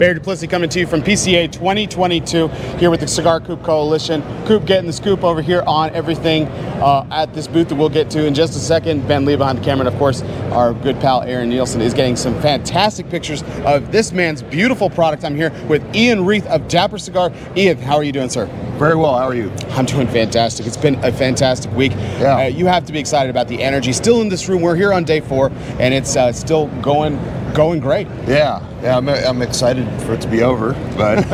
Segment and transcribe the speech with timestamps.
[0.00, 4.22] Barry Duplessis coming to you from PCA 2022 here with the Cigar Coop Coalition.
[4.46, 8.08] Coop getting the scoop over here on everything uh, at this booth that we'll get
[8.12, 9.06] to in just a second.
[9.06, 10.22] Ben Lee behind the camera, and of course,
[10.52, 15.22] our good pal Aaron Nielsen is getting some fantastic pictures of this man's beautiful product.
[15.22, 17.30] I'm here with Ian Reith of Dapper Cigar.
[17.54, 18.46] Ian, how are you doing, sir?
[18.78, 19.18] Very well.
[19.18, 19.52] How are you?
[19.72, 20.66] I'm doing fantastic.
[20.66, 21.92] It's been a fantastic week.
[21.92, 22.38] Yeah.
[22.38, 24.62] Uh, you have to be excited about the energy still in this room.
[24.62, 27.18] We're here on day four, and it's uh, still going
[27.54, 28.06] going great.
[28.26, 28.96] Yeah, yeah.
[28.96, 31.26] I'm, I'm excited for it to be over, but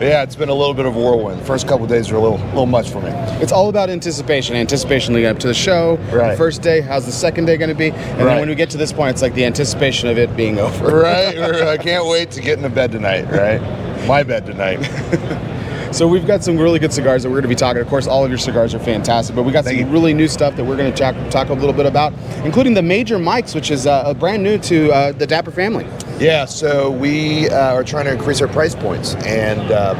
[0.00, 1.40] yeah, it's been a little bit of a whirlwind.
[1.40, 3.10] The first couple days were a little little much for me.
[3.40, 4.56] It's all about anticipation.
[4.56, 5.96] Anticipation leading up to the show.
[6.12, 6.36] Right.
[6.36, 7.90] First day, how's the second day going to be?
[7.90, 10.58] And then when we get to this point, it's like the anticipation of it being
[10.58, 11.02] over.
[11.02, 11.38] Right.
[11.38, 13.30] I can't wait to get into bed tonight.
[13.30, 13.60] Right.
[14.06, 14.78] My bed tonight.
[15.92, 17.82] So we've got some really good cigars that we're going to be talking.
[17.82, 19.92] Of course, all of your cigars are fantastic, but we got Thank some you.
[19.92, 22.14] really new stuff that we're going to talk, talk a little bit about,
[22.46, 25.86] including the Major Mikes, which is uh, brand new to uh, the Dapper family.
[26.18, 29.98] Yeah, so we uh, are trying to increase our price points, and um,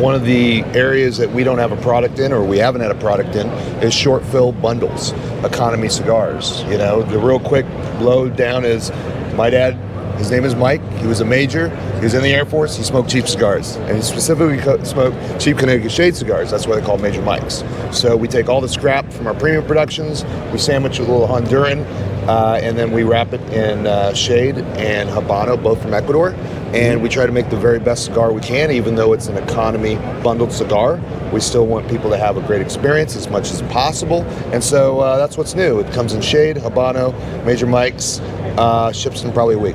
[0.00, 2.92] one of the areas that we don't have a product in, or we haven't had
[2.92, 3.48] a product in,
[3.82, 5.10] is short fill bundles,
[5.44, 6.62] economy cigars.
[6.64, 7.66] You know, the real quick
[7.98, 8.92] blow down is
[9.34, 9.76] my dad.
[10.22, 10.80] His name is Mike.
[10.98, 11.68] He was a major.
[11.96, 12.76] He was in the Air Force.
[12.76, 16.48] He smoked cheap cigars, and he specifically co- smoked cheap Connecticut Shade cigars.
[16.48, 17.64] That's why they call Major Mikes.
[17.90, 21.12] So we take all the scrap from our premium productions, we sandwich it with a
[21.12, 21.84] little Honduran,
[22.28, 26.36] uh, and then we wrap it in uh, Shade and Habano, both from Ecuador.
[26.72, 29.36] And we try to make the very best cigar we can, even though it's an
[29.36, 31.00] economy bundled cigar.
[31.32, 34.22] We still want people to have a great experience as much as possible.
[34.52, 35.80] And so uh, that's what's new.
[35.80, 37.12] It comes in Shade, Habano,
[37.44, 38.20] Major Mikes,
[38.56, 39.74] uh, ships in probably a week.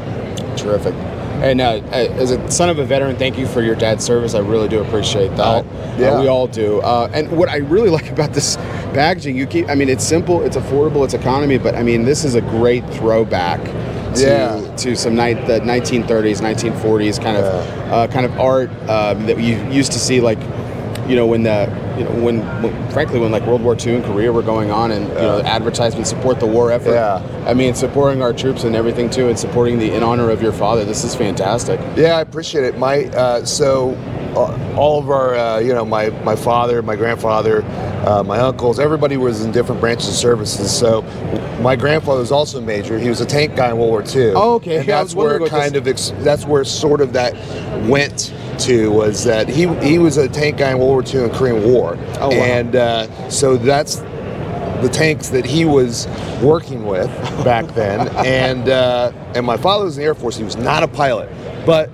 [0.57, 0.94] Terrific.
[1.38, 4.34] And uh, as a son of a veteran, thank you for your dad's service.
[4.34, 5.63] I really do appreciate that.
[5.66, 6.07] Oh, yeah.
[6.13, 6.79] Uh, we all do.
[6.81, 8.56] Uh, and what I really like about this
[8.94, 9.69] packaging, you keep.
[9.69, 12.84] I mean, it's simple, it's affordable, it's economy, but I mean, this is a great
[12.90, 13.63] throwback.
[14.16, 14.75] To, Yeah.
[14.78, 17.45] to some night the 1930s, 1940s kind of
[17.91, 20.39] uh, kind of art um, that you used to see like
[21.07, 21.66] you know when the
[21.97, 24.91] you know when, when frankly when like World War II and Korea were going on
[24.91, 26.94] and you know advertisements support the war effort.
[26.94, 27.44] Yeah.
[27.45, 30.53] I mean supporting our troops and everything too, and supporting the in honor of your
[30.53, 30.85] father.
[30.85, 31.79] This is fantastic.
[31.95, 32.78] Yeah, I appreciate it.
[32.78, 33.91] My uh, so
[34.78, 37.64] all of our, uh, you know, my my father, my grandfather,
[38.06, 40.75] uh, my uncles, everybody was in different branches of services.
[40.78, 41.02] So
[41.62, 42.98] my grandfather was also a major.
[43.00, 44.34] He was a tank guy in World War II.
[44.36, 44.78] Oh, okay.
[44.78, 47.34] And Yeah, that's where kind of ex- that's where sort of that
[47.88, 51.34] went to was that he he was a tank guy in World War II and
[51.34, 51.98] Korean War.
[52.19, 52.34] Oh, wow.
[52.36, 53.98] And uh, so that's
[54.81, 56.08] the tanks that he was
[56.42, 57.08] working with
[57.44, 60.38] back then, and uh, and my father was in the Air Force.
[60.38, 61.30] He was not a pilot,
[61.66, 61.90] but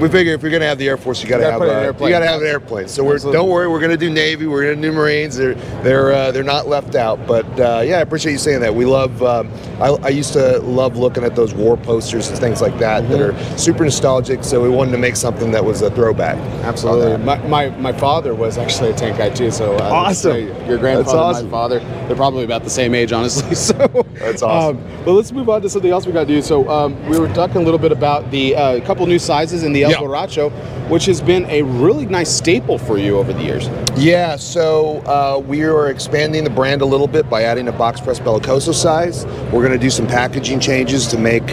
[0.00, 1.82] we figure if you're going to have the Air Force, you got to gotta have
[1.84, 2.08] airplane.
[2.10, 2.88] you got to have an airplane.
[2.88, 3.38] So we're Absolutely.
[3.40, 5.36] don't worry, we're going to do Navy, we're going to do Marines.
[5.36, 7.26] They're they're uh, they're not left out.
[7.26, 8.74] But uh, yeah, I appreciate you saying that.
[8.74, 9.22] We love.
[9.22, 9.50] Um,
[9.80, 13.14] I, I used to love looking at those war posters and things like that that
[13.20, 13.54] Mm-hmm.
[13.54, 14.44] are super nostalgic.
[14.44, 16.36] So we wanted to make something that was a throwback.
[16.64, 17.16] Absolutely.
[17.24, 19.50] My, my, my father was actually a tank guy too.
[19.50, 20.32] So uh, Awesome.
[20.32, 21.46] so Your grandfather, awesome.
[21.46, 23.54] my father, they're probably about the same age, honestly.
[23.54, 23.74] So
[24.14, 24.78] That's awesome.
[24.78, 26.40] Um, but let's move on to something else we got to do.
[26.42, 29.72] So um, we were talking a little bit about the uh, couple new sizes in
[29.72, 29.98] the El Yeah.
[29.98, 30.50] Borracho,
[30.88, 33.68] which has been a really nice staple for you over the years.
[33.96, 38.00] Yeah, so uh, we are expanding the brand a little bit by adding a box
[38.00, 39.24] press belicoso size.
[39.52, 41.44] We're going to do some packaging changes to make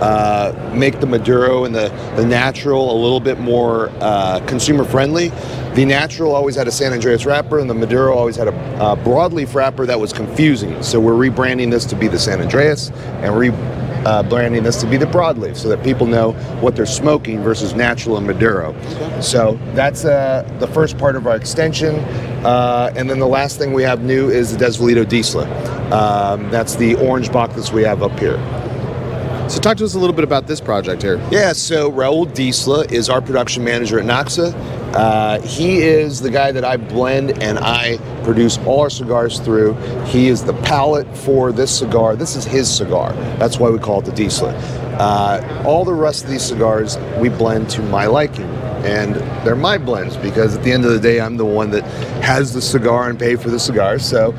[0.00, 5.30] uh, make the Maduro and the, the natural a little bit more uh, consumer friendly.
[5.74, 8.94] The natural always had a San Andrés wrapper, and the Maduro always had a uh,
[8.96, 10.80] broadleaf wrapper that was confusing.
[10.84, 12.92] So we're rebranding this to be the San Andrés
[13.24, 13.50] and re
[14.08, 16.32] uh, branding this to be the broadleaf so that people know
[16.62, 18.74] what they're smoking versus natural and Maduro.
[19.20, 21.96] So that's uh, the first part of our extension.
[22.44, 25.46] Uh, and then the last thing we have new is the Desvalido Diesla.
[25.92, 28.38] Um, that's the orange box that we have up here.
[29.48, 31.16] So talk to us a little bit about this project here.
[31.30, 34.52] Yeah, so Raul Diesla is our production manager at NACSA.
[34.94, 39.72] Uh, he is the guy that I blend and I produce all our cigars through.
[40.04, 42.14] He is the palate for this cigar.
[42.14, 43.14] This is his cigar.
[43.38, 44.52] That's why we call it the Diesla.
[44.98, 48.48] Uh, all the rest of these cigars we blend to my liking.
[48.78, 51.82] And they're my blends because at the end of the day, I'm the one that
[52.22, 53.98] has the cigar and pay for the cigar.
[53.98, 54.32] So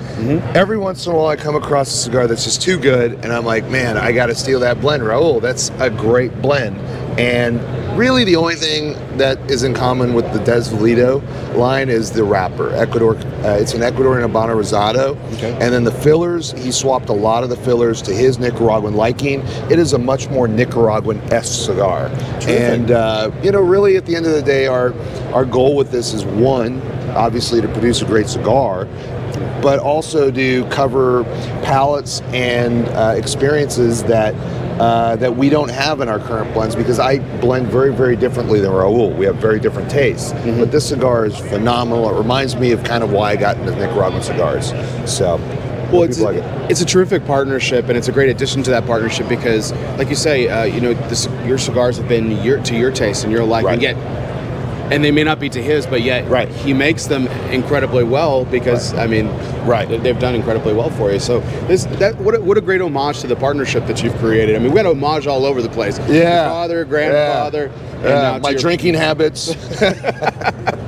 [0.55, 3.33] every once in a while, I come across a cigar that's just too good, and
[3.33, 5.41] I'm like, man, I got to steal that blend, Raul.
[5.41, 6.77] That's a great blend.
[7.19, 7.59] And
[7.99, 11.21] really, the only thing that is in common with the Desvalido
[11.55, 12.73] line is the wrapper.
[12.73, 15.17] Ecuador, uh, it's an Ecuadorian Habano Rosado.
[15.33, 15.51] Okay.
[15.59, 19.41] And then the fillers, he swapped a lot of the fillers to his Nicaraguan liking.
[19.69, 22.07] It is a much more Nicaraguan-esque cigar.
[22.47, 24.93] And uh, you know, really, at the end of the day, our
[25.33, 26.81] our goal with this is one,
[27.11, 28.85] obviously, to produce a great cigar,
[29.61, 31.25] but also to cover
[31.63, 34.33] palates and uh, experiences that
[34.79, 38.59] uh, that we don't have in our current blends because I blend very, very differently
[38.59, 39.15] than Raul.
[39.15, 40.31] We have very different tastes.
[40.31, 40.59] Mm-hmm.
[40.59, 42.09] But this cigar is phenomenal.
[42.13, 44.69] It reminds me of kind of why I got into Nicaraguan cigars.
[45.05, 45.37] So,
[45.91, 46.71] Well, it's a, like it.
[46.71, 50.15] it's a terrific partnership, and it's a great addition to that partnership because, like you
[50.15, 53.43] say, uh, you know, this, your cigars have been your, to your taste and your
[53.43, 53.67] liking.
[53.67, 53.81] Right.
[53.81, 53.95] Yet,
[54.91, 56.49] and they may not be to his, but yet Right.
[56.49, 59.29] he makes them incredibly well because I mean,
[59.65, 59.87] Right.
[59.87, 61.19] they- they've done incredibly well for you.
[61.19, 64.55] So this that what a, what a great homage to the partnership that you've created.
[64.55, 65.99] I mean, we had homage all over the place.
[66.09, 66.13] Yeah.
[66.43, 69.53] Your father, grandfather, and Yeah, my drinking habits.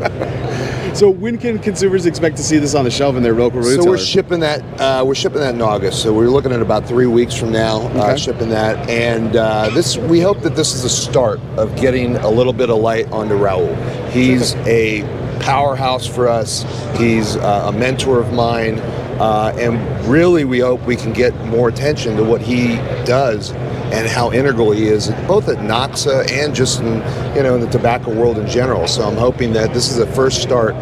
[0.93, 3.83] So when can consumers expect to see this on the shelf in their local retailers?
[3.83, 4.61] So we're shipping that.
[4.79, 6.03] Uh, we're shipping that in August.
[6.03, 8.89] So we're looking at about three weeks from now, uh, shipping that.
[8.89, 12.69] And uh, this, we hope that this is the start of getting a little bit
[12.69, 13.73] of light onto Raul.
[14.09, 15.01] He's a
[15.41, 16.63] powerhouse for us.
[16.97, 18.79] He's uh, a mentor of mine,
[19.19, 23.53] uh, and really, we hope we can get more attention to what he does
[23.91, 26.95] and how integral he is, both at NACSA and just in,
[27.35, 28.87] you know in the tobacco world in general.
[28.87, 30.75] So I'm hoping that this is the first start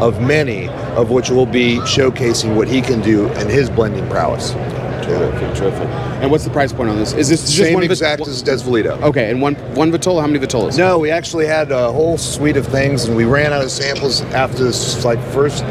[0.00, 4.52] of many, of which will be showcasing what he can do and his blending prowess.
[5.06, 5.88] Terrific, terrific.
[6.20, 7.12] And what's the price point on this?
[7.12, 9.00] Is this just Same one exact as Desvalido.
[9.02, 10.20] Okay, and one one Vitola.
[10.20, 10.76] How many Vitolas?
[10.76, 14.22] No, we actually had a whole suite of things, and we ran out of samples
[14.22, 15.62] after this like first,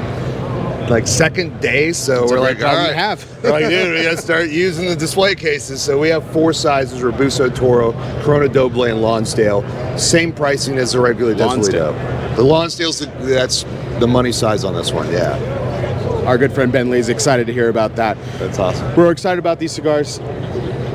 [0.89, 1.91] like second day.
[1.91, 3.43] So That's we're like, all right, problem to right, have.
[3.43, 5.81] We're like, dude, we got to start using the display cases.
[5.81, 7.91] So we have four sizes: Robusto, Toro,
[8.23, 9.63] Corona Doble, and Lonsdale.
[9.97, 11.93] Same pricing as the regular Lonsdale.
[12.35, 13.63] The Lonsdale's the, that's
[13.99, 15.09] the money size on this one.
[15.11, 18.17] Yeah, Our good friend Ben Lee is excited to hear about that.
[18.39, 18.95] that's awesome.
[18.95, 20.19] We're excited about these cigars.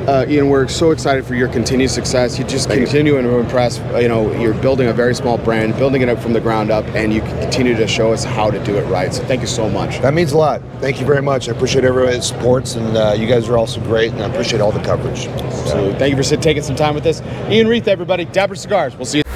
[0.07, 2.39] Uh, Ian, we're so excited for your continued success.
[2.39, 2.85] You just Thank you.
[2.87, 3.77] continue to impress.
[4.01, 6.85] You know, you're building a very small brand, building it up from the ground up,
[6.95, 9.13] and you continue to show us how to do it right.
[9.13, 9.99] So thank you so much.
[10.01, 10.61] That means a lot.
[10.79, 11.49] Thank you very much.
[11.49, 14.59] I appreciate everybody that supports, and uh, you guys are also great, and I appreciate
[14.59, 15.25] all the coverage.
[15.67, 17.21] So thank you for taking some time with us.
[17.49, 18.95] Ian Reith, everybody, Dapper Cigars.
[18.95, 19.30] We'll see you.